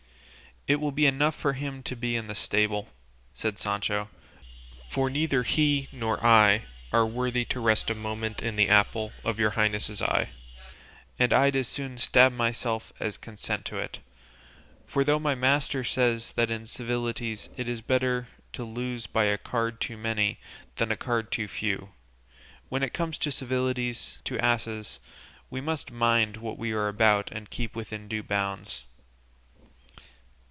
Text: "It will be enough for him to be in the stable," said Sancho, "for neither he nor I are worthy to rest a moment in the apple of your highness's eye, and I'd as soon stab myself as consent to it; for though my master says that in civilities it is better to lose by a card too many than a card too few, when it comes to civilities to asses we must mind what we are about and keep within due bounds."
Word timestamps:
"It 0.67 0.75
will 0.79 0.91
be 0.91 1.07
enough 1.07 1.33
for 1.33 1.53
him 1.53 1.81
to 1.83 1.95
be 1.95 2.15
in 2.15 2.27
the 2.27 2.35
stable," 2.35 2.87
said 3.33 3.57
Sancho, 3.57 4.09
"for 4.89 5.09
neither 5.09 5.41
he 5.41 5.87
nor 5.91 6.23
I 6.23 6.65
are 6.93 7.03
worthy 7.05 7.45
to 7.45 7.59
rest 7.59 7.89
a 7.89 7.95
moment 7.95 8.43
in 8.43 8.57
the 8.57 8.69
apple 8.69 9.11
of 9.23 9.39
your 9.39 9.49
highness's 9.49 10.03
eye, 10.03 10.29
and 11.17 11.33
I'd 11.33 11.55
as 11.55 11.67
soon 11.67 11.97
stab 11.97 12.31
myself 12.31 12.93
as 12.99 13.17
consent 13.17 13.65
to 13.65 13.79
it; 13.79 13.99
for 14.85 15.03
though 15.03 15.17
my 15.17 15.33
master 15.33 15.83
says 15.83 16.33
that 16.33 16.51
in 16.51 16.67
civilities 16.67 17.49
it 17.57 17.67
is 17.67 17.81
better 17.81 18.27
to 18.53 18.63
lose 18.63 19.07
by 19.07 19.23
a 19.25 19.39
card 19.39 19.81
too 19.81 19.97
many 19.97 20.37
than 20.75 20.91
a 20.91 20.95
card 20.95 21.31
too 21.31 21.47
few, 21.47 21.89
when 22.69 22.83
it 22.83 22.93
comes 22.93 23.17
to 23.17 23.31
civilities 23.31 24.19
to 24.25 24.37
asses 24.37 24.99
we 25.49 25.59
must 25.59 25.89
mind 25.91 26.37
what 26.37 26.59
we 26.59 26.71
are 26.71 26.87
about 26.87 27.31
and 27.31 27.49
keep 27.49 27.75
within 27.75 28.07
due 28.07 28.21
bounds." 28.21 28.85